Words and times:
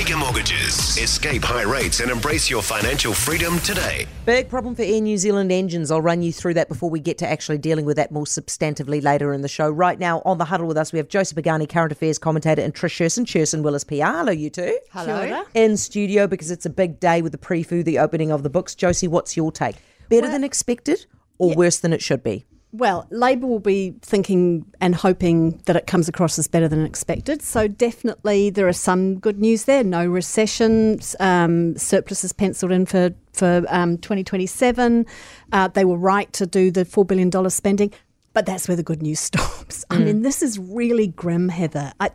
Mega 0.00 0.16
Mortgages. 0.16 0.96
Escape 0.96 1.44
high 1.44 1.60
rates 1.60 2.00
and 2.00 2.10
embrace 2.10 2.48
your 2.48 2.62
financial 2.62 3.12
freedom 3.12 3.58
today. 3.58 4.06
Big 4.24 4.48
problem 4.48 4.74
for 4.74 4.80
Air 4.80 4.98
New 5.02 5.18
Zealand 5.18 5.52
engines. 5.52 5.90
I'll 5.90 6.00
run 6.00 6.22
you 6.22 6.32
through 6.32 6.54
that 6.54 6.70
before 6.70 6.88
we 6.88 7.00
get 7.00 7.18
to 7.18 7.28
actually 7.28 7.58
dealing 7.58 7.84
with 7.84 7.98
that 7.98 8.10
more 8.10 8.24
substantively 8.24 9.02
later 9.02 9.34
in 9.34 9.42
the 9.42 9.48
show. 9.48 9.68
Right 9.68 9.98
now, 9.98 10.22
on 10.24 10.38
the 10.38 10.46
huddle 10.46 10.66
with 10.66 10.78
us, 10.78 10.90
we 10.90 10.96
have 10.98 11.08
Josie 11.08 11.34
Pagani, 11.34 11.66
current 11.66 11.92
affairs 11.92 12.18
commentator, 12.18 12.62
and 12.62 12.74
Trish 12.74 12.92
Sherson, 12.92 13.26
Sherson 13.26 13.62
Willis 13.62 13.84
PR. 13.84 13.96
Hello, 13.96 14.32
you 14.32 14.48
two. 14.48 14.78
Hello. 14.90 15.44
In 15.52 15.76
studio 15.76 16.26
because 16.26 16.50
it's 16.50 16.64
a 16.64 16.70
big 16.70 16.98
day 16.98 17.20
with 17.20 17.32
the 17.32 17.38
PREFU, 17.38 17.84
the 17.84 17.98
opening 17.98 18.30
of 18.32 18.42
the 18.42 18.48
books. 18.48 18.74
Josie, 18.74 19.06
what's 19.06 19.36
your 19.36 19.52
take? 19.52 19.76
Better 20.08 20.22
Well- 20.22 20.32
than 20.32 20.44
expected 20.44 21.04
or 21.36 21.54
worse 21.54 21.78
than 21.78 21.92
it 21.92 22.00
should 22.00 22.22
be? 22.22 22.46
Well, 22.72 23.08
Labour 23.10 23.48
will 23.48 23.58
be 23.58 23.96
thinking 24.00 24.64
and 24.80 24.94
hoping 24.94 25.60
that 25.66 25.74
it 25.74 25.88
comes 25.88 26.08
across 26.08 26.38
as 26.38 26.46
better 26.46 26.68
than 26.68 26.84
expected. 26.84 27.42
So, 27.42 27.66
definitely, 27.66 28.50
there 28.50 28.68
are 28.68 28.72
some 28.72 29.18
good 29.18 29.40
news 29.40 29.64
there. 29.64 29.82
No 29.82 30.06
recession, 30.06 31.00
um, 31.18 31.76
surplus 31.76 32.22
is 32.22 32.32
penciled 32.32 32.70
in 32.70 32.86
for, 32.86 33.10
for 33.32 33.64
um, 33.68 33.98
2027. 33.98 35.04
Uh, 35.50 35.66
they 35.68 35.84
were 35.84 35.96
right 35.96 36.32
to 36.34 36.46
do 36.46 36.70
the 36.70 36.84
$4 36.84 37.04
billion 37.04 37.50
spending. 37.50 37.92
But 38.32 38.46
that's 38.46 38.68
where 38.68 38.76
the 38.76 38.84
good 38.84 39.02
news 39.02 39.18
stops. 39.20 39.84
I 39.90 39.98
mean, 39.98 40.22
this 40.22 40.40
is 40.40 40.56
really 40.56 41.08
grim, 41.08 41.48
Heather. 41.48 41.92
I, 41.98 42.10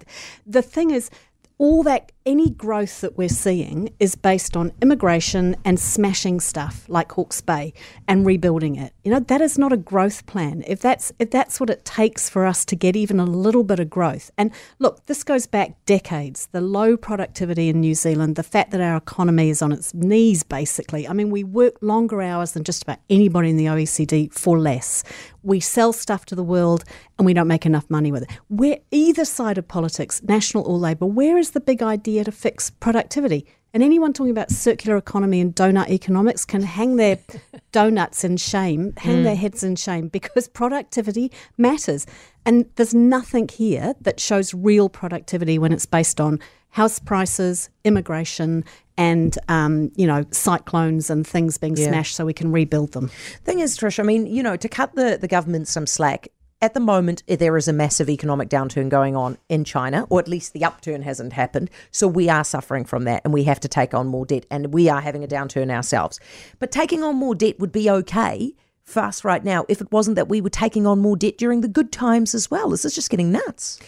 the 0.45 0.61
thing 0.61 0.91
is, 0.91 1.09
all 1.57 1.83
that 1.83 2.11
any 2.25 2.49
growth 2.49 3.01
that 3.01 3.17
we're 3.17 3.29
seeing 3.29 3.89
is 3.99 4.15
based 4.15 4.57
on 4.57 4.71
immigration 4.81 5.55
and 5.63 5.79
smashing 5.79 6.39
stuff 6.39 6.85
like 6.89 7.11
Hawke's 7.11 7.39
Bay 7.39 7.71
and 8.07 8.25
rebuilding 8.25 8.75
it. 8.75 8.93
You 9.03 9.11
know, 9.11 9.19
that 9.19 9.41
is 9.41 9.57
not 9.59 9.71
a 9.71 9.77
growth 9.77 10.25
plan. 10.25 10.63
If 10.65 10.79
that's 10.79 11.13
if 11.19 11.29
that's 11.29 11.59
what 11.59 11.69
it 11.69 11.85
takes 11.85 12.29
for 12.29 12.45
us 12.45 12.65
to 12.65 12.75
get 12.75 12.95
even 12.95 13.19
a 13.19 13.25
little 13.25 13.63
bit 13.63 13.79
of 13.79 13.89
growth. 13.89 14.31
And 14.37 14.51
look, 14.79 15.05
this 15.05 15.23
goes 15.23 15.45
back 15.45 15.75
decades. 15.85 16.49
The 16.51 16.61
low 16.61 16.97
productivity 16.97 17.69
in 17.69 17.79
New 17.79 17.93
Zealand, 17.93 18.35
the 18.35 18.43
fact 18.43 18.71
that 18.71 18.81
our 18.81 18.97
economy 18.97 19.49
is 19.49 19.61
on 19.61 19.71
its 19.71 19.93
knees 19.93 20.43
basically. 20.43 21.07
I 21.07 21.13
mean, 21.13 21.29
we 21.29 21.43
work 21.43 21.75
longer 21.81 22.21
hours 22.21 22.53
than 22.53 22.63
just 22.63 22.81
about 22.81 22.99
anybody 23.09 23.51
in 23.51 23.57
the 23.57 23.65
OECD 23.65 24.33
for 24.33 24.57
less. 24.57 25.03
We 25.45 25.59
sell 25.59 25.93
stuff 25.93 26.25
to 26.25 26.35
the 26.35 26.43
world 26.43 26.83
and 27.17 27.25
we 27.25 27.33
don't 27.35 27.47
make 27.47 27.67
enough 27.67 27.87
money 27.87 28.11
with 28.11 28.23
it. 28.23 28.31
Where 28.47 28.79
either 28.89 29.25
side 29.25 29.59
of 29.59 29.67
politics, 29.67 30.23
national 30.23 30.63
or 30.65 30.79
labor, 30.79 31.05
where 31.05 31.37
is 31.37 31.51
the 31.51 31.61
big 31.61 31.83
idea 31.83 32.23
to 32.23 32.31
fix 32.31 32.71
productivity? 32.71 33.45
And 33.71 33.83
anyone 33.83 34.11
talking 34.11 34.31
about 34.31 34.49
circular 34.49 34.97
economy 34.97 35.39
and 35.41 35.53
donut 35.53 35.89
economics 35.89 36.45
can 36.45 36.63
hang 36.63 36.95
their 36.95 37.19
donuts 37.71 38.23
in 38.23 38.37
shame, 38.37 38.93
hang 38.97 39.21
their 39.21 39.35
mm. 39.35 39.39
heads 39.39 39.63
in 39.63 39.75
shame 39.75 40.07
because 40.07 40.47
productivity 40.47 41.31
matters. 41.57 42.07
And 42.45 42.65
there's 42.75 42.95
nothing 42.95 43.47
here 43.47 43.93
that 44.01 44.19
shows 44.19 44.53
real 44.53 44.89
productivity 44.89 45.59
when 45.59 45.73
it's 45.73 45.85
based 45.85 46.19
on 46.19 46.39
house 46.75 46.99
prices, 46.99 47.69
immigration, 47.85 48.65
and 48.97 49.37
um, 49.47 49.91
you 49.95 50.05
know 50.05 50.25
cyclones 50.31 51.09
and 51.09 51.25
things 51.25 51.57
being 51.57 51.77
Yeah. 51.77 51.87
smashed 51.87 52.15
so 52.15 52.25
we 52.25 52.33
can 52.33 52.51
rebuild 52.51 52.91
them. 52.91 53.07
Thing 53.45 53.59
is, 53.59 53.77
Trish, 53.77 53.97
I 53.97 54.03
mean, 54.03 54.25
you 54.27 54.43
know, 54.43 54.57
to 54.57 54.67
cut 54.67 54.93
the, 54.93 55.17
the 55.19 55.27
government 55.27 55.69
some 55.69 55.87
slack, 55.87 56.27
at 56.61 56.73
the 56.73 56.81
moment, 56.81 57.23
eh, 57.29 57.37
there 57.37 57.55
is 57.55 57.69
a 57.69 57.73
massive 57.73 58.09
economic 58.09 58.49
downturn 58.49 58.89
going 58.89 59.15
on 59.15 59.37
in 59.47 59.63
China, 59.63 60.05
or 60.09 60.19
at 60.19 60.27
least 60.27 60.51
the 60.51 60.65
upturn 60.65 61.01
hasn't 61.01 61.31
happened. 61.31 61.69
So 61.91 62.09
we 62.09 62.27
are 62.27 62.43
suffering 62.43 62.83
from 62.83 63.05
that 63.05 63.21
and 63.23 63.33
we 63.33 63.43
have 63.45 63.59
to 63.61 63.69
take 63.69 63.93
on 63.93 64.07
more 64.07 64.25
debt 64.25 64.45
and 64.51 64.73
we 64.73 64.89
are 64.89 64.99
having 65.01 65.23
a 65.23 65.27
downturn 65.27 65.69
ourselves. 65.71 66.19
But 66.59 66.71
taking 66.71 67.03
on 67.03 67.15
more 67.15 67.35
debt 67.35 67.57
would 67.59 67.71
be 67.71 67.89
okay 67.89 68.53
for 68.83 69.01
us 69.01 69.23
right 69.23 69.43
now 69.43 69.65
if 69.69 69.79
it 69.81 69.91
wasn't 69.91 70.15
that 70.15 70.27
we 70.27 70.41
were 70.41 70.49
taking 70.49 70.85
on 70.85 70.99
more 70.99 71.15
debt 71.17 71.37
during 71.37 71.61
the 71.61 71.67
good 71.69 71.91
times 71.91 72.35
as 72.35 72.51
well. 72.51 72.69
This 72.69 72.83
is 72.85 72.95
just 72.95 73.09
getting 73.09 73.31
nuts. 73.31 73.79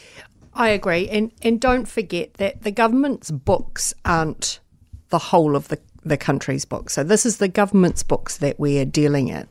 I 0.57 0.69
agree, 0.69 1.07
and 1.07 1.31
and 1.43 1.61
don't 1.61 1.87
forget 1.87 2.33
that 2.35 2.63
the 2.63 2.71
government's 2.71 3.29
books 3.29 3.93
aren't 4.03 4.59
the 5.09 5.19
whole 5.19 5.55
of 5.55 5.67
the 5.67 5.79
the 6.03 6.17
country's 6.17 6.65
books. 6.65 6.93
So 6.93 7.03
this 7.03 7.25
is 7.25 7.37
the 7.37 7.47
government's 7.47 8.01
books 8.01 8.37
that 8.37 8.59
we 8.59 8.79
are 8.79 8.85
dealing 8.85 9.27
in, 9.27 9.47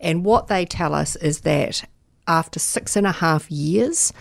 and 0.00 0.24
what 0.24 0.46
they 0.46 0.64
tell 0.64 0.94
us 0.94 1.16
is 1.16 1.40
that 1.40 1.84
after 2.28 2.60
six 2.60 2.96
and 2.96 3.06
a 3.06 3.12
half 3.12 3.50
years. 3.50 4.12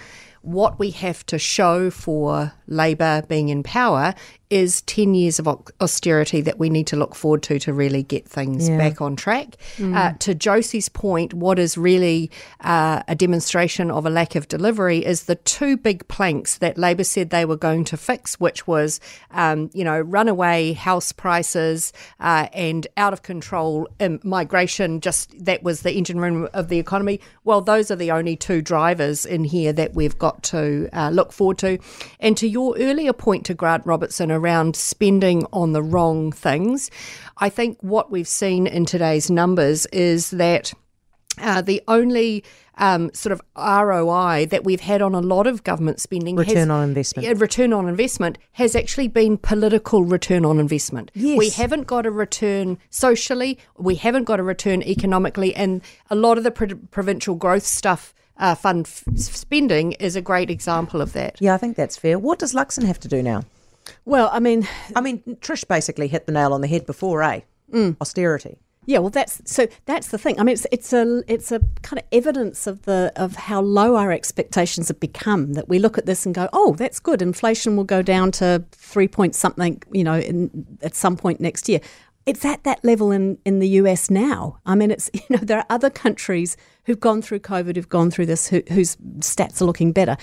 What 0.42 0.78
we 0.78 0.92
have 0.92 1.26
to 1.28 1.40
show 1.40 1.90
for 1.90 2.52
Labour 2.68 3.24
being 3.30 3.48
in 3.48 3.64
power 3.64 4.14
is 4.50 4.82
10 4.84 5.16
years 5.16 5.40
of 5.40 5.48
austerity 5.82 6.42
that 6.42 6.60
we 6.60 6.70
need 6.70 6.86
to 6.88 6.96
look 6.96 7.16
forward 7.16 7.42
to 7.44 7.58
to 7.60 7.74
really 7.74 8.04
get 8.04 8.28
things 8.28 8.70
back 8.78 9.02
on 9.02 9.16
track. 9.16 9.56
Uh, 9.96 10.14
to 10.20 10.36
Josie's 10.36 10.90
point, 10.90 11.34
what 11.34 11.58
is 11.58 11.78
really 11.78 12.30
uh, 12.62 13.02
a 13.08 13.16
demonstration 13.16 13.90
of 13.90 14.06
a 14.06 14.10
lack 14.10 14.36
of 14.36 14.48
delivery 14.48 15.04
is 15.04 15.24
the 15.24 15.36
two 15.36 15.78
big 15.78 16.08
planks 16.08 16.58
that 16.60 16.78
Labour 16.78 17.04
said 17.04 17.30
they 17.30 17.46
were 17.46 17.58
going 17.58 17.84
to 17.86 17.98
fix, 17.98 18.40
which 18.40 18.68
was, 18.68 19.00
um, 19.32 19.70
you 19.74 19.84
know, 19.84 20.00
runaway 20.00 20.74
house 20.74 21.12
prices 21.12 21.94
uh, 22.20 22.48
and 22.54 22.86
out 22.98 23.14
of 23.14 23.24
control 23.24 23.88
migration. 24.24 25.02
Just 25.02 25.34
that 25.46 25.64
was 25.64 25.82
the 25.82 25.94
engine 25.94 26.20
room 26.20 26.48
of 26.54 26.68
the 26.68 26.80
economy. 26.80 27.20
Well, 27.44 27.62
those 27.62 27.90
are 27.90 27.96
the 27.96 28.12
only 28.12 28.36
two 28.36 28.62
drivers 28.62 29.26
in 29.26 29.46
here 29.46 29.74
that 29.74 29.96
we've 29.96 30.18
got 30.18 30.44
to 30.44 30.90
uh, 30.94 31.10
look 31.10 31.32
forward 31.32 31.58
to. 31.60 31.80
And 32.20 32.38
to 32.38 32.48
your 32.48 32.76
earlier 32.78 33.14
point 33.14 33.46
to 33.46 33.54
Grant 33.54 33.86
Robertson 33.86 34.32
around 34.44 34.76
spending 34.76 35.46
on 35.54 35.72
the 35.74 35.82
wrong 35.84 36.32
things, 36.32 36.92
I 37.38 37.50
think 37.50 37.78
what 37.82 38.12
we've 38.12 38.28
seen 38.28 38.68
in 38.68 38.86
today's 38.86 39.30
numbers 39.32 39.86
is 39.88 40.32
that. 40.32 40.74
Uh, 41.42 41.62
the 41.64 41.82
only 41.88 42.44
um, 42.78 43.12
sort 43.12 43.32
of 43.34 43.42
ROI 43.58 44.46
that 44.52 44.64
we've 44.64 44.82
had 44.82 45.02
on 45.02 45.16
a 45.16 45.20
lot 45.20 45.48
of 45.48 45.64
government 45.64 46.00
spending 46.00 46.38
has- 46.38 46.48
Return 46.48 46.70
on 46.70 46.84
investment. 46.88 47.40
Return 47.42 47.74
on 47.74 47.88
investment 47.90 48.38
has 48.52 48.76
actually 48.76 49.08
been 49.08 49.40
political 49.40 50.04
return 50.04 50.46
on 50.46 50.60
investment. 50.60 51.10
Yes. 51.16 51.40
We 51.40 51.50
haven't 51.50 51.88
got 51.88 52.06
a 52.06 52.12
return 52.12 52.78
socially, 52.92 53.58
we 53.80 53.96
haven't 53.96 54.26
got 54.26 54.40
a 54.40 54.44
return 54.44 54.84
economically, 54.84 55.56
and 55.56 55.82
a 56.12 56.16
lot 56.16 56.38
of 56.38 56.44
the 56.44 56.52
pro- 56.52 56.76
provincial 56.92 57.34
growth 57.34 57.64
stuff. 57.64 58.14
Uh, 58.38 58.54
fund 58.54 58.86
f- 58.88 59.04
spending 59.18 59.94
is 59.94 60.16
a 60.16 60.22
great 60.22 60.52
example 60.52 61.02
of 61.02 61.14
that. 61.14 61.38
Yeah, 61.40 61.56
I 61.56 61.58
think 61.58 61.76
that's 61.76 61.98
fair. 61.98 62.20
What 62.20 62.38
does 62.38 62.54
Luxon 62.54 62.84
have 62.86 63.00
to 63.00 63.08
do 63.08 63.24
now? 63.24 63.42
Well, 64.06 64.30
I 64.32 64.40
mean, 64.40 64.68
I 64.96 65.02
mean, 65.02 65.22
Trish 65.42 65.68
basically 65.68 66.08
hit 66.08 66.26
the 66.26 66.32
nail 66.32 66.54
on 66.54 66.62
the 66.62 66.68
head 66.68 66.86
before, 66.86 67.24
eh? 67.24 67.42
Austerity. 68.02 68.58
Yeah, 68.86 69.00
well, 69.00 69.10
that's 69.10 69.42
so. 69.46 69.68
That's 69.86 70.08
the 70.10 70.18
thing. 70.18 70.40
I 70.40 70.44
mean, 70.44 70.54
it's 70.54 70.68
it's 70.72 70.92
a 70.92 71.24
it's 71.28 71.52
a 71.52 71.62
kind 71.84 72.00
of 72.00 72.06
evidence 72.12 72.68
of 72.68 72.82
the 72.82 73.14
of 73.16 73.36
how 73.36 73.62
low 73.62 73.96
our 73.96 74.12
expectations 74.12 74.90
have 74.90 75.00
become. 75.00 75.54
That 75.54 75.70
we 75.70 75.80
look 75.80 75.98
at 75.98 76.06
this 76.06 76.26
and 76.26 76.36
go, 76.36 76.50
"Oh, 76.52 76.76
that's 76.78 77.00
good. 77.00 77.22
Inflation 77.22 77.78
will 77.78 77.86
go 77.86 78.02
down 78.02 78.32
to 78.34 78.66
three 78.72 79.08
point 79.08 79.36
something, 79.36 79.82
you 79.92 80.04
know, 80.04 80.20
in, 80.20 80.78
at 80.82 80.96
some 80.96 81.16
point 81.16 81.40
next 81.40 81.70
year." 81.70 81.80
It's 82.26 82.46
at 82.46 82.64
that 82.66 82.84
level 82.84 83.12
in 83.12 83.38
in 83.46 83.60
the 83.60 83.70
US 83.70 84.10
now. 84.10 84.60
I 84.66 84.76
mean, 84.76 84.92
it's 84.92 85.10
you 85.14 85.22
know 85.30 85.42
there 85.42 85.60
are 85.60 85.66
other 85.70 85.90
countries 85.90 86.58
who've 86.86 87.00
gone 87.00 87.22
through 87.22 87.40
COVID, 87.40 87.78
who've 87.78 87.88
gone 87.88 88.12
through 88.12 88.26
this, 88.26 88.48
who, 88.48 88.62
whose 88.70 88.98
stats 89.20 89.62
are 89.62 89.66
looking 89.66 89.94
better. 89.94 90.18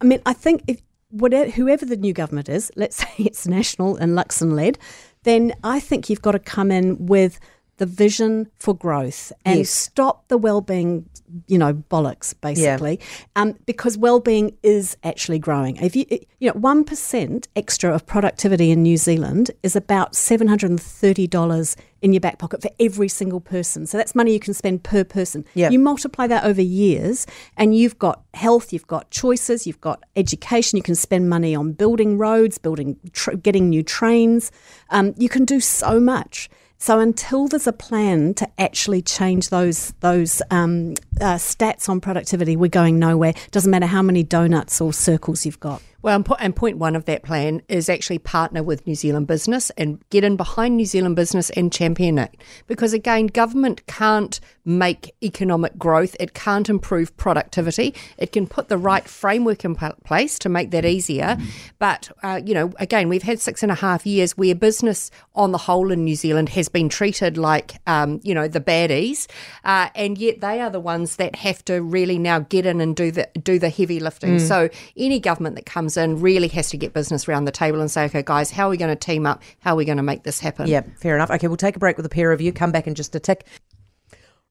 I 0.00 0.04
mean, 0.04 0.20
I 0.26 0.32
think 0.32 0.64
if 0.66 0.82
whatever 1.12 1.50
whoever 1.50 1.84
the 1.84 1.96
new 1.96 2.12
government 2.12 2.48
is, 2.48 2.72
let's 2.76 2.96
say 3.04 3.12
it's 3.18 3.46
national 3.46 3.96
and 3.96 4.16
Luxon 4.16 4.52
led, 4.52 4.78
then 5.22 5.52
I 5.62 5.78
think 5.78 6.10
you've 6.10 6.22
got 6.22 6.32
to 6.32 6.38
come 6.38 6.70
in 6.70 7.06
with 7.06 7.38
the 7.82 7.86
vision 8.04 8.48
for 8.64 8.74
growth 8.86 9.32
and 9.44 9.58
Yes. 9.58 9.70
stop 9.70 10.28
the 10.28 10.38
well-being, 10.38 11.04
you 11.48 11.58
know, 11.58 11.72
bollocks 11.74 12.32
basically, 12.40 13.00
um, 13.34 13.48
because 13.66 13.98
well-being 13.98 14.56
is 14.62 14.96
actually 15.02 15.40
growing. 15.40 15.74
If 15.78 15.96
you, 15.96 16.04
you 16.38 16.48
know, 16.48 16.58
one 16.72 16.84
percent 16.84 17.48
extra 17.56 17.92
of 17.92 18.06
productivity 18.06 18.70
in 18.70 18.78
New 18.84 18.96
Zealand 19.08 19.50
is 19.64 19.74
about 19.74 20.14
seven 20.14 20.46
hundred 20.46 20.70
and 20.70 20.80
thirty 20.80 21.26
dollars 21.26 21.76
in 22.02 22.12
your 22.12 22.20
back 22.20 22.38
pocket 22.38 22.62
for 22.62 22.70
every 22.78 23.08
single 23.08 23.40
person. 23.40 23.86
So 23.86 23.96
that's 23.96 24.14
money 24.14 24.32
you 24.32 24.40
can 24.40 24.54
spend 24.54 24.82
per 24.84 25.02
person. 25.04 25.44
Yeah. 25.54 25.70
You 25.70 25.78
multiply 25.80 26.26
that 26.28 26.44
over 26.44 26.62
years, 26.62 27.26
and 27.56 27.74
you've 27.76 27.98
got 27.98 28.22
health, 28.34 28.72
you've 28.72 28.86
got 28.96 29.10
choices, 29.10 29.66
you've 29.66 29.80
got 29.80 29.98
education. 30.14 30.76
You 30.76 30.82
can 30.90 30.94
spend 30.94 31.28
money 31.28 31.52
on 31.56 31.72
building 31.72 32.18
roads, 32.18 32.58
building, 32.58 32.96
tr- 33.12 33.36
getting 33.46 33.68
new 33.70 33.82
trains. 33.82 34.52
Um, 34.90 35.14
you 35.16 35.28
can 35.28 35.44
do 35.44 35.58
so 35.60 35.98
much. 35.98 36.48
So 36.82 36.98
until 36.98 37.46
there's 37.46 37.68
a 37.68 37.72
plan 37.72 38.34
to 38.34 38.60
actually 38.60 39.02
change 39.02 39.50
those 39.50 39.92
those 40.00 40.42
um, 40.50 40.94
uh, 41.20 41.36
stats 41.36 41.88
on 41.88 42.00
productivity, 42.00 42.56
we're 42.56 42.66
going 42.66 42.98
nowhere. 42.98 43.34
Doesn't 43.52 43.70
matter 43.70 43.86
how 43.86 44.02
many 44.02 44.24
donuts 44.24 44.80
or 44.80 44.92
circles 44.92 45.46
you've 45.46 45.60
got. 45.60 45.80
Well, 46.02 46.16
and, 46.16 46.26
po- 46.26 46.36
and 46.40 46.54
point 46.54 46.78
one 46.78 46.96
of 46.96 47.04
that 47.06 47.22
plan 47.22 47.62
is 47.68 47.88
actually 47.88 48.18
partner 48.18 48.62
with 48.62 48.86
New 48.86 48.94
Zealand 48.94 49.28
business 49.28 49.70
and 49.78 50.02
get 50.10 50.24
in 50.24 50.36
behind 50.36 50.76
New 50.76 50.84
Zealand 50.84 51.16
business 51.16 51.50
and 51.50 51.72
champion 51.72 52.18
it. 52.18 52.36
Because 52.66 52.92
again, 52.92 53.28
government 53.28 53.86
can't 53.86 54.40
make 54.64 55.14
economic 55.22 55.76
growth, 55.76 56.16
it 56.20 56.34
can't 56.34 56.68
improve 56.68 57.16
productivity. 57.16 57.94
It 58.18 58.32
can 58.32 58.46
put 58.46 58.68
the 58.68 58.78
right 58.78 59.08
framework 59.08 59.64
in 59.64 59.74
pl- 59.74 59.94
place 60.04 60.38
to 60.40 60.48
make 60.48 60.70
that 60.70 60.84
easier. 60.84 61.36
But, 61.78 62.10
uh, 62.22 62.40
you 62.44 62.54
know, 62.54 62.72
again, 62.78 63.08
we've 63.08 63.22
had 63.22 63.40
six 63.40 63.62
and 63.62 63.72
a 63.72 63.76
half 63.76 64.06
years 64.06 64.36
where 64.36 64.54
business 64.54 65.10
on 65.34 65.52
the 65.52 65.58
whole 65.58 65.90
in 65.90 66.04
New 66.04 66.14
Zealand 66.14 66.48
has 66.50 66.68
been 66.68 66.88
treated 66.88 67.36
like, 67.36 67.74
um, 67.86 68.20
you 68.22 68.34
know, 68.34 68.46
the 68.46 68.60
baddies. 68.60 69.28
Uh, 69.64 69.88
and 69.94 70.18
yet 70.18 70.40
they 70.40 70.60
are 70.60 70.70
the 70.70 70.80
ones 70.80 71.16
that 71.16 71.36
have 71.36 71.64
to 71.64 71.82
really 71.82 72.18
now 72.18 72.40
get 72.40 72.66
in 72.66 72.80
and 72.80 72.94
do 72.94 73.10
the, 73.10 73.28
do 73.42 73.58
the 73.58 73.68
heavy 73.68 74.00
lifting. 74.00 74.38
So 74.38 74.68
any 74.96 75.18
government 75.20 75.56
that 75.56 75.66
comes 75.66 75.91
comes 75.92 75.96
in, 76.10 76.20
really 76.20 76.48
has 76.48 76.70
to 76.70 76.76
get 76.76 76.92
business 76.92 77.28
around 77.28 77.44
the 77.44 77.52
table 77.52 77.80
and 77.80 77.90
say, 77.90 78.04
okay, 78.04 78.22
guys, 78.22 78.50
how 78.50 78.66
are 78.66 78.70
we 78.70 78.76
going 78.76 78.90
to 78.90 78.96
team 78.96 79.26
up? 79.26 79.42
How 79.60 79.72
are 79.72 79.76
we 79.76 79.84
going 79.84 79.96
to 79.96 80.02
make 80.02 80.22
this 80.22 80.40
happen? 80.40 80.66
Yeah, 80.66 80.82
fair 80.96 81.14
enough. 81.14 81.30
Okay, 81.30 81.48
we'll 81.48 81.56
take 81.56 81.76
a 81.76 81.78
break 81.78 81.96
with 81.96 82.06
a 82.06 82.10
pair 82.10 82.32
of 82.32 82.40
you. 82.40 82.52
Come 82.52 82.72
back 82.72 82.86
in 82.86 82.94
just 82.94 83.14
a 83.14 83.20
tick. 83.20 83.46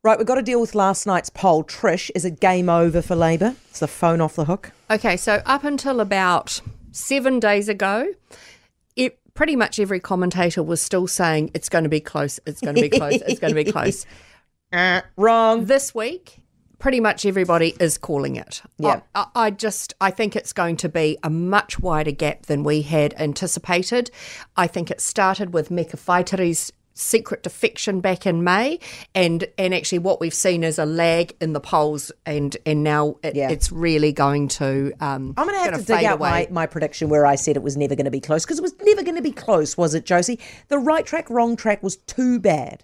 Right, 0.03 0.17
we've 0.17 0.27
got 0.27 0.35
to 0.35 0.41
deal 0.41 0.59
with 0.59 0.73
last 0.73 1.05
night's 1.05 1.29
poll. 1.29 1.63
Trish, 1.63 2.09
is 2.15 2.25
it 2.25 2.39
game 2.39 2.69
over 2.69 3.01
for 3.01 3.15
Labour? 3.15 3.55
Is 3.71 3.79
the 3.79 3.87
phone 3.87 4.19
off 4.19 4.35
the 4.35 4.45
hook? 4.45 4.71
Okay, 4.89 5.15
so 5.15 5.41
up 5.45 5.63
until 5.63 5.99
about 5.99 6.59
seven 6.91 7.39
days 7.39 7.69
ago, 7.69 8.07
it 8.95 9.19
pretty 9.33 9.55
much 9.55 9.79
every 9.79 9.99
commentator 9.99 10.63
was 10.63 10.81
still 10.81 11.07
saying 11.07 11.51
it's 11.53 11.69
going 11.69 11.83
to 11.83 11.89
be 11.89 11.99
close, 11.99 12.39
it's 12.45 12.61
going 12.61 12.75
to 12.75 12.81
be 12.81 12.89
close, 12.89 13.21
it's 13.27 13.39
going 13.39 13.53
to 13.53 13.63
be 13.63 13.71
close. 13.71 14.05
Uh, 14.73 15.01
wrong. 15.17 15.65
This 15.65 15.93
week, 15.93 16.40
pretty 16.81 16.99
much 16.99 17.25
everybody 17.25 17.75
is 17.79 17.97
calling 17.97 18.35
it. 18.35 18.61
Yeah. 18.77 19.01
I, 19.15 19.27
I 19.35 19.51
just 19.51 19.93
I 20.01 20.11
think 20.11 20.35
it's 20.35 20.51
going 20.51 20.75
to 20.77 20.89
be 20.89 21.17
a 21.23 21.29
much 21.29 21.79
wider 21.79 22.11
gap 22.11 22.47
than 22.47 22.63
we 22.63 22.81
had 22.81 23.13
anticipated. 23.17 24.11
I 24.57 24.67
think 24.67 24.91
it 24.91 24.99
started 24.99 25.53
with 25.53 25.69
Meka 25.69 25.95
Whaitiri's 25.95 26.73
secret 26.93 27.41
defection 27.41 28.01
back 28.01 28.25
in 28.25 28.43
May, 28.43 28.79
and 29.15 29.45
and 29.57 29.73
actually 29.73 29.99
what 29.99 30.19
we've 30.19 30.33
seen 30.33 30.63
is 30.63 30.77
a 30.77 30.85
lag 30.85 31.33
in 31.39 31.53
the 31.53 31.59
polls, 31.59 32.11
and 32.25 32.57
and 32.65 32.83
now 32.83 33.15
it, 33.23 33.35
Yeah. 33.35 33.49
it's 33.49 33.71
really 33.71 34.11
going 34.11 34.49
to. 34.49 34.91
Um, 34.99 35.33
I'm 35.37 35.45
going 35.47 35.55
to 35.55 35.59
have 35.63 35.71
gonna 35.71 35.77
to 35.77 35.85
dig 35.85 35.97
fade 35.97 36.05
out 36.05 36.19
my, 36.19 36.47
my 36.51 36.65
prediction 36.65 37.09
where 37.09 37.25
I 37.25 37.35
said 37.35 37.55
it 37.55 37.63
was 37.63 37.77
never 37.77 37.95
going 37.95 38.05
to 38.05 38.11
be 38.11 38.19
close 38.19 38.43
because 38.43 38.57
it 38.59 38.63
was 38.63 38.75
never 38.83 39.03
going 39.03 39.15
to 39.15 39.21
be 39.21 39.31
close, 39.31 39.77
was 39.77 39.93
it, 39.95 40.05
Josie? 40.05 40.39
The 40.67 40.79
right 40.79 41.05
track, 41.05 41.29
wrong 41.29 41.55
track 41.55 41.81
was 41.81 41.95
too 41.95 42.39
bad. 42.39 42.83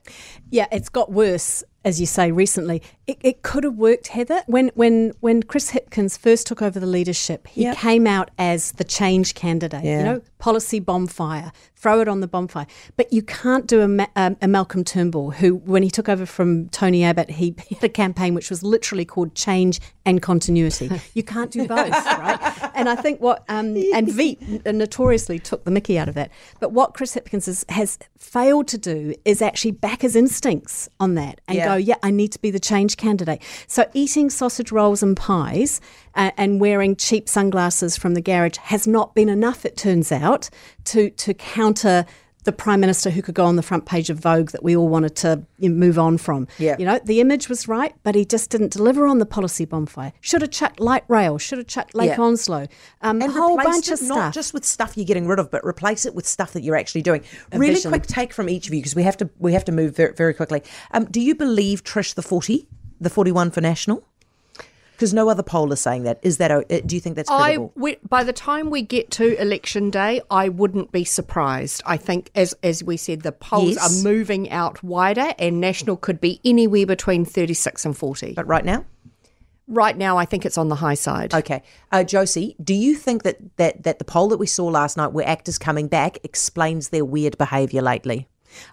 Yeah, 0.50 0.68
it's 0.72 0.90
got 0.90 1.12
worse, 1.12 1.64
as 1.88 2.00
you 2.02 2.06
say, 2.06 2.32
recently. 2.32 2.82
It, 3.08 3.18
it 3.22 3.42
could 3.42 3.64
have 3.64 3.76
worked, 3.76 4.08
Heather. 4.10 4.42
When 4.48 4.70
when 4.76 5.14
when 5.22 5.42
Chris 5.44 5.72
Hipkins 5.72 6.18
first 6.20 6.46
took 6.46 6.62
over 6.62 6.80
the 6.80 6.86
leadership, 6.86 7.48
he 7.48 7.64
Yep. 7.64 7.78
came 7.78 8.06
out 8.06 8.30
as 8.38 8.74
the 8.74 8.84
change 8.84 9.34
candidate. 9.36 9.84
Yeah. 9.86 10.00
You 10.00 10.04
know, 10.06 10.22
policy 10.40 10.80
bonfire, 10.82 11.52
throw 11.76 12.02
it 12.02 12.08
on 12.10 12.20
the 12.20 12.28
bonfire. 12.28 12.68
But 12.98 13.12
you 13.14 13.22
can't 13.24 13.66
do 13.66 13.80
a, 13.82 14.08
um, 14.18 14.36
a 14.42 14.48
Malcolm 14.48 14.84
Turnbull, 14.84 15.32
who, 15.32 15.56
when 15.56 15.82
he 15.84 15.90
took 15.90 16.10
over 16.10 16.26
from 16.26 16.68
Tony 16.70 17.04
Abbott, 17.06 17.30
he, 17.32 17.56
he 17.68 17.76
had 17.76 17.84
a 17.86 17.90
campaign 17.90 18.34
which 18.36 18.50
was 18.50 18.62
literally 18.62 19.06
called 19.06 19.34
Change 19.34 19.80
and 20.06 20.22
Continuity. 20.22 20.90
You 21.14 21.24
can't 21.24 21.50
do 21.50 21.66
both, 21.68 21.90
right? 22.20 22.72
And 22.76 22.90
I 22.90 22.96
think 22.96 23.22
what 23.22 23.46
um, 23.48 23.76
and 23.94 24.12
Veep 24.12 24.42
notoriously 24.66 25.40
took 25.40 25.64
the 25.64 25.72
Mickey 25.72 25.98
out 25.98 26.10
of 26.10 26.16
that. 26.16 26.30
But 26.60 26.72
what 26.74 26.94
Chris 26.94 27.16
Hipkins 27.16 27.46
has, 27.46 27.66
has 27.70 27.98
failed 28.18 28.68
to 28.68 28.78
do 28.78 29.16
is 29.26 29.42
actually 29.42 29.72
back 29.72 30.02
his 30.02 30.16
instincts 30.16 30.90
on 31.00 31.16
that 31.16 31.40
and 31.48 31.58
Yeah. 31.58 31.66
go, 31.68 31.76
yeah, 31.78 31.96
I 32.04 32.12
need 32.12 32.32
to 32.34 32.40
be 32.40 32.52
the 32.52 32.60
change 32.60 32.98
candidate. 32.98 33.42
So 33.68 33.90
eating 33.94 34.30
sausage 34.30 34.72
rolls 34.72 35.02
and 35.02 35.16
pies 35.16 35.80
uh, 36.16 36.32
and 36.38 36.60
wearing 36.60 36.96
cheap 36.96 37.30
sunglasses 37.30 37.98
from 37.98 38.14
the 38.14 38.22
garage 38.22 38.58
has 38.58 38.88
not 38.88 39.16
been 39.16 39.30
enough, 39.30 39.66
it 39.66 39.78
turns 39.78 40.12
out, 40.12 40.50
to 40.86 41.10
to 41.12 41.34
counter. 41.34 42.06
The 42.48 42.54
prime 42.54 42.80
minister 42.80 43.10
who 43.10 43.22
could 43.22 43.36
go 43.36 43.44
on 43.44 43.58
the 43.58 43.62
front 43.62 43.86
page 43.86 44.10
of 44.10 44.20
Vogue 44.20 44.52
that 44.52 44.64
we 44.64 44.74
all 44.74 44.88
wanted 44.88 45.18
to 45.18 45.44
move 45.60 46.00
on 46.00 46.18
from. 46.18 46.48
Yeah. 46.58 46.78
You 46.80 46.86
know, 46.86 46.98
the 47.04 47.20
image 47.20 47.50
was 47.50 47.68
right, 47.68 47.94
but 48.04 48.16
he 48.16 48.24
just 48.24 48.50
didn't 48.50 48.72
deliver 48.72 49.06
on 49.06 49.18
the 49.18 49.26
policy 49.26 49.66
bonfire. 49.66 50.14
Should 50.22 50.44
have 50.44 50.52
chucked 50.52 50.80
light 50.80 51.04
rail. 51.10 51.38
Should 51.38 51.58
have 51.58 51.68
chucked 51.68 51.94
Lake 51.94 52.12
Yeah. 52.12 52.22
Onslow. 52.22 52.68
Um, 53.02 53.22
a 53.22 53.30
whole 53.30 53.58
bunch 53.58 53.90
it 53.90 54.02
of 54.02 54.08
not 54.08 54.34
just 54.34 54.54
with 54.54 54.64
stuff 54.64 54.96
you're 54.96 55.06
getting 55.06 55.28
rid 55.28 55.40
of, 55.40 55.52
but 55.52 55.62
replace 55.66 56.06
it 56.06 56.16
with 56.16 56.26
stuff 56.26 56.54
that 56.54 56.64
you're 56.64 56.78
actually 56.78 57.02
doing. 57.02 57.22
really 57.52 57.74
vision. 57.74 57.92
quick 57.92 58.08
take 58.08 58.32
from 58.32 58.48
each 58.48 58.68
of 58.68 58.74
you 58.74 58.80
because 58.80 58.96
we 58.96 59.04
have 59.04 59.18
to 59.18 59.30
we 59.40 59.52
have 59.52 59.66
to 59.66 59.74
move 59.74 59.94
very, 59.94 60.14
very 60.14 60.34
quickly. 60.34 60.64
Um, 60.92 61.04
do 61.04 61.20
you 61.20 61.36
believe 61.36 61.84
Trish 61.84 62.16
the 62.16 62.22
forty, 62.22 62.70
the 63.02 63.10
forty 63.10 63.34
one 63.34 63.52
for 63.52 63.60
national? 63.60 64.06
Because 64.98 65.14
no 65.14 65.30
other 65.30 65.44
poll 65.44 65.72
is 65.72 65.80
saying 65.80 66.04
that. 66.04 66.20
Is 66.24 66.38
that? 66.38 66.50
uh, 66.50 66.64
Do 66.86 66.96
you 66.96 67.00
think 67.00 67.16
that's 67.18 67.30
I 67.30 67.50
credible? 67.56 67.72
we, 67.76 67.98
by 68.10 68.24
the 68.24 68.34
time 68.34 68.72
we 68.72 68.82
get 68.82 69.12
to 69.12 69.40
election 69.40 69.92
day, 69.92 70.22
I 70.32 70.50
wouldn't 70.50 70.92
be 70.92 71.04
surprised. 71.04 71.84
I 71.86 71.98
think, 71.98 72.32
as 72.34 72.56
as 72.64 72.84
we 72.84 72.98
said, 72.98 73.22
the 73.22 73.32
polls 73.32 73.76
Yes. 73.76 74.02
are 74.02 74.04
moving 74.04 74.50
out 74.50 74.82
wider, 74.84 75.34
and 75.38 75.62
national 75.62 75.98
could 75.98 76.20
be 76.20 76.42
anywhere 76.44 76.88
between 76.88 77.26
thirty 77.26 77.54
six 77.54 77.86
and 77.86 77.96
forty. 77.96 78.34
but 78.34 78.48
right 78.48 78.66
now, 78.66 78.86
right 79.68 79.96
now, 79.98 80.18
I 80.18 80.26
think 80.26 80.46
it's 80.48 80.58
on 80.58 80.70
the 80.70 80.76
high 80.76 80.96
side. 80.96 81.32
okay. 81.34 81.62
Uh, 81.92 82.04
Josie, 82.04 82.56
do 82.64 82.74
you 82.74 82.96
think 82.96 83.22
that, 83.24 83.38
that 83.58 83.84
that 83.84 84.00
the 84.00 84.06
poll 84.06 84.30
that 84.30 84.38
we 84.38 84.48
saw 84.48 84.66
last 84.66 84.98
night, 84.98 85.12
where 85.14 85.28
actors 85.28 85.60
coming 85.60 85.88
back, 85.88 86.18
explains 86.24 86.90
their 86.90 87.06
weird 87.06 87.38
behaviour 87.38 87.84
lately? 87.84 88.28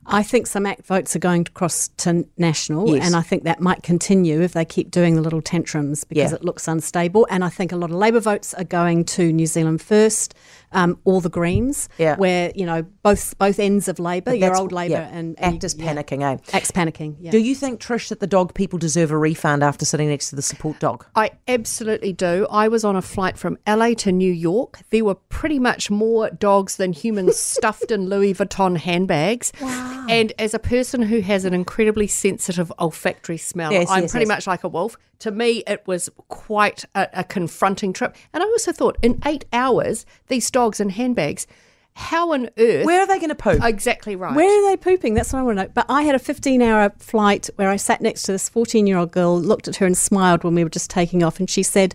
I 0.06 0.22
think 0.22 0.46
some 0.46 0.66
ACT 0.66 0.86
votes 0.86 1.14
are 1.16 1.19
going 1.20 1.42
across 1.42 1.88
to 1.98 2.26
national, 2.38 2.94
Yes. 2.94 3.06
and 3.06 3.16
I 3.16 3.22
think 3.22 3.44
that 3.44 3.60
might 3.60 3.82
continue 3.82 4.40
if 4.42 4.52
they 4.52 4.64
keep 4.64 4.90
doing 4.90 5.16
the 5.16 5.22
little 5.22 5.42
tantrums 5.42 6.04
because 6.04 6.31
Yeah. 6.31 6.36
it 6.36 6.44
looks 6.44 6.69
unstable. 6.69 7.26
And 7.31 7.44
I 7.44 7.48
think 7.48 7.72
a 7.72 7.76
lot 7.76 7.90
of 7.90 7.96
Labour 7.96 8.20
votes 8.20 8.54
are 8.54 8.64
going 8.64 9.04
to 9.06 9.32
New 9.32 9.46
Zealand 9.46 9.81
First, 9.82 10.34
um, 10.75 10.99
or 11.05 11.21
the 11.21 11.31
Greens, 11.31 11.88
Yeah. 11.99 12.17
where 12.17 12.53
you 12.55 12.67
know 12.67 12.82
both 13.03 13.38
both 13.38 13.59
ends 13.59 13.88
of 13.88 13.99
Labour, 13.99 14.35
your 14.35 14.56
old 14.56 14.73
Labour 14.73 14.93
yeah, 14.94 15.09
and, 15.12 15.38
and 15.38 15.55
actors 15.55 15.75
yeah. 15.79 15.94
panicking, 15.94 16.23
eh? 16.23 16.37
ACT's 16.53 16.71
panicking. 16.71 17.17
Yeah. 17.21 17.31
Do 17.31 17.38
you 17.38 17.55
think 17.55 17.81
Trish 17.81 18.09
that 18.09 18.21
the 18.21 18.26
dog 18.26 18.55
people 18.55 18.79
deserve 18.79 19.11
a 19.11 19.17
refund 19.19 19.62
after 19.62 19.85
sitting 19.85 20.09
next 20.09 20.31
to 20.31 20.37
the 20.37 20.43
support 20.43 20.79
dog? 20.81 21.06
I 21.15 21.31
absolutely 21.49 22.12
do. 22.12 22.47
I 22.50 22.69
was 22.69 22.85
on 22.85 22.97
a 22.97 23.03
flight 23.03 23.38
from 23.38 23.56
LA 23.67 23.94
to 23.94 24.12
New 24.12 24.32
York. 24.32 24.81
There 24.91 25.05
were 25.05 25.15
pretty 25.15 25.59
much 25.59 25.91
more 25.91 26.31
dogs 26.31 26.76
than 26.76 26.93
humans 26.93 27.37
stuffed 27.55 27.91
in 27.91 28.09
Louis 28.09 28.35
Vuitton 28.35 28.76
handbags. 28.76 29.53
Wow. 29.61 30.06
And 30.09 30.32
as 30.38 30.55
a 30.55 30.59
person 30.59 31.03
who 31.03 31.21
has 31.21 31.44
an 31.44 31.55
incredibly 31.55 32.06
sensitive 32.06 32.73
olfactory 32.79 33.38
smell, 33.38 33.73
Yes, 33.73 33.88
I'm 33.91 34.03
yes, 34.03 34.11
pretty 34.11 34.25
yes. 34.25 34.29
much 34.29 34.47
like 34.47 34.65
a 34.65 34.69
wolf. 34.69 34.97
To 35.25 35.31
me, 35.31 35.62
it 35.67 35.82
was 35.87 36.11
quite 36.29 36.85
a, 36.94 37.09
a 37.15 37.25
confronting 37.25 37.94
trip. 37.94 38.15
And 38.35 38.43
I 38.43 38.47
also 38.47 38.73
thought, 38.73 38.99
in 39.00 39.23
eight 39.25 39.47
hours, 39.55 40.05
these 40.29 40.50
dogs 40.50 40.81
in 40.81 40.91
handbags, 40.91 41.47
how 41.94 42.35
on 42.35 42.50
earth? 42.59 42.85
Where 42.85 43.00
are 43.00 43.06
they 43.06 43.17
going 43.17 43.31
to 43.31 43.35
poop? 43.35 43.65
Exactly 43.65 44.17
right. 44.17 44.37
Where 44.37 44.47
are 44.47 44.71
they 44.71 44.76
pooping? 44.76 45.15
That's 45.15 45.32
what 45.32 45.38
I 45.38 45.43
want 45.43 45.56
to 45.56 45.65
know. 45.65 45.71
But 45.73 45.87
I 45.88 46.03
had 46.03 46.15
a 46.15 46.19
15 46.19 46.61
hour 46.61 46.93
flight 46.99 47.49
where 47.56 47.71
I 47.71 47.76
sat 47.76 48.03
next 48.03 48.25
to 48.25 48.32
this 48.32 48.50
14 48.50 48.87
year 48.87 48.99
old 48.99 49.12
girl, 49.12 49.41
looked 49.41 49.67
at 49.67 49.76
her 49.76 49.87
and 49.87 49.97
smiled 49.97 50.44
when 50.44 50.55
we 50.55 50.62
were 50.62 50.69
just 50.69 50.91
taking 50.91 51.23
off. 51.23 51.41
And 51.41 51.49
she 51.49 51.62
said, 51.62 51.94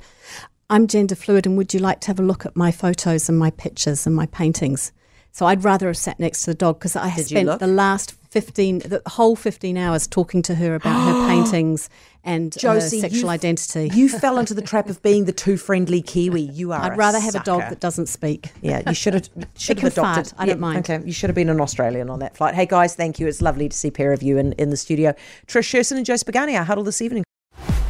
I'm 0.72 0.88
gender 0.88 1.14
fluid 1.14 1.46
and 1.46 1.56
would 1.56 1.72
you 1.72 1.80
like 1.80 2.00
to 2.02 2.08
have 2.08 2.20
a 2.20 2.24
look 2.24 2.48
at 2.48 2.56
my 2.56 2.72
photos 2.72 3.30
and 3.30 3.38
my 3.38 3.52
pictures 3.52 4.08
and 4.08 4.16
my 4.16 4.26
paintings? 4.26 4.92
So 5.34 5.46
I'd 5.46 5.64
rather 5.64 5.86
have 5.86 5.98
sat 5.98 6.20
next 6.20 6.46
to 6.46 6.52
the 6.52 6.56
dog 6.56 6.80
because 6.80 6.96
I 6.96 7.14
Did 7.16 7.28
spent 7.28 7.60
the 7.60 7.68
last 7.68 8.16
15, 8.32 8.80
the 8.80 9.04
whole 9.06 9.36
15 9.36 9.78
hours 9.78 10.08
talking 10.08 10.42
to 10.42 10.56
her 10.56 10.74
about 10.74 11.00
her 11.00 11.28
paintings 11.30 11.90
and 12.24 12.58
Josie, 12.58 12.98
her 12.98 13.02
sexual 13.10 13.22
you- 13.24 13.30
identity. 13.30 13.90
You 13.94 14.10
fell 14.10 14.38
into 14.38 14.54
the 14.54 14.62
trap 14.62 14.90
of 14.90 15.02
being 15.02 15.26
the 15.26 15.32
too 15.32 15.58
friendly 15.58 16.02
Kiwi. 16.02 16.42
You 16.42 16.72
are. 16.72 16.82
I'd 16.82 16.94
a 16.94 16.96
rather 16.96 17.20
have 17.20 17.36
a 17.36 17.44
dog 17.44 17.62
that 17.70 17.80
doesn't 17.80 18.08
speak. 18.08 18.52
Yeah, 18.62 18.82
you 18.88 18.94
should 18.94 19.14
have. 19.14 19.30
Should 19.58 19.78
can 19.78 19.86
have 19.88 19.94
adopted. 19.94 20.28
fart, 20.28 20.42
I 20.42 20.46
don't 20.46 20.60
mind. 20.60 20.90
Okay, 20.90 21.06
you 21.06 21.12
should 21.12 21.30
have 21.30 21.36
been 21.36 21.50
an 21.50 21.60
Australian 21.60 22.10
on 22.10 22.20
that 22.20 22.36
flight. 22.38 22.56
Hey 22.56 22.66
guys, 22.66 22.96
thank 22.96 23.20
you. 23.20 23.28
It's 23.28 23.42
lovely 23.42 23.68
to 23.70 23.76
see 23.76 23.90
a 23.90 23.92
pair 23.92 24.14
of 24.14 24.24
you 24.24 24.38
in, 24.38 24.54
in 24.54 24.70
the 24.70 24.78
studio. 24.78 25.14
Trish 25.48 25.66
Sherson 25.66 25.98
and 25.98 26.06
Josie 26.06 26.26
Pagani, 26.26 26.56
our 26.58 26.64
huddle 26.64 26.84
this 26.84 27.02
evening. 27.02 27.24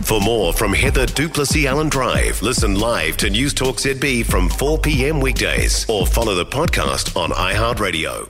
For 0.01 0.19
more 0.21 0.53
from 0.53 0.74
Heather 0.74 1.05
du 1.05 1.29
Plessis-Allan 1.29 1.89
Drive, 1.89 2.41
listen 2.41 2.75
live 2.79 3.17
to 3.17 3.27
Newstalk 3.27 3.75
ZB 3.77 4.25
from 4.25 4.50
4 4.50 4.79
p.m. 4.79 5.19
weekdays 5.19 5.88
or 5.88 6.07
follow 6.07 6.33
the 6.33 6.45
podcast 6.45 7.15
on 7.15 7.29
iHeartRadio. 7.29 8.29